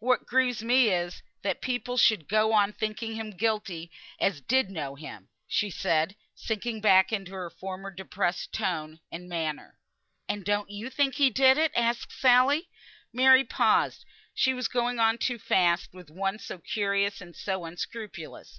[0.00, 4.96] What grieves me is, that people should go on thinking him guilty as did know
[4.96, 9.78] him," she said, sinking back into her former depressed tone and manner.
[10.28, 12.68] "And don't you think he did it?" asked Sally.
[13.12, 14.04] Mary paused;
[14.34, 18.58] she was going on too fast with one so curious and so unscrupulous.